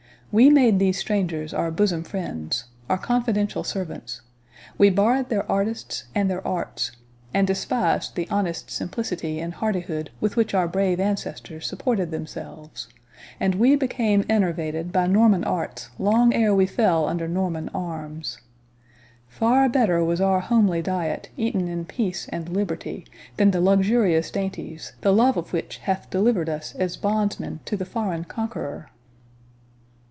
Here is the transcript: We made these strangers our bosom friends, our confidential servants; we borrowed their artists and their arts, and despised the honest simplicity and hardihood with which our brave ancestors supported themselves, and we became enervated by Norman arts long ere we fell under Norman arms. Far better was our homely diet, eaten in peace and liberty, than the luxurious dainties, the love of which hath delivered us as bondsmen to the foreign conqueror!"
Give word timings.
We 0.33 0.49
made 0.49 0.79
these 0.79 0.97
strangers 0.97 1.53
our 1.53 1.71
bosom 1.71 2.03
friends, 2.05 2.63
our 2.89 2.97
confidential 2.97 3.65
servants; 3.65 4.21
we 4.77 4.89
borrowed 4.89 5.27
their 5.27 5.51
artists 5.51 6.05
and 6.15 6.31
their 6.31 6.47
arts, 6.47 6.93
and 7.33 7.45
despised 7.45 8.15
the 8.15 8.29
honest 8.29 8.71
simplicity 8.71 9.41
and 9.41 9.53
hardihood 9.53 10.09
with 10.21 10.37
which 10.37 10.53
our 10.53 10.69
brave 10.69 11.01
ancestors 11.01 11.67
supported 11.67 12.11
themselves, 12.11 12.87
and 13.41 13.55
we 13.55 13.75
became 13.75 14.23
enervated 14.29 14.93
by 14.93 15.05
Norman 15.05 15.43
arts 15.43 15.89
long 15.99 16.33
ere 16.33 16.55
we 16.55 16.65
fell 16.65 17.09
under 17.09 17.27
Norman 17.27 17.67
arms. 17.75 18.37
Far 19.27 19.67
better 19.67 20.01
was 20.01 20.21
our 20.21 20.39
homely 20.39 20.81
diet, 20.81 21.27
eaten 21.35 21.67
in 21.67 21.83
peace 21.83 22.29
and 22.29 22.47
liberty, 22.47 23.05
than 23.35 23.51
the 23.51 23.59
luxurious 23.59 24.31
dainties, 24.31 24.93
the 25.01 25.11
love 25.11 25.35
of 25.35 25.51
which 25.51 25.79
hath 25.79 26.09
delivered 26.09 26.47
us 26.47 26.73
as 26.75 26.95
bondsmen 26.95 27.59
to 27.65 27.75
the 27.75 27.83
foreign 27.83 28.23
conqueror!" 28.23 28.91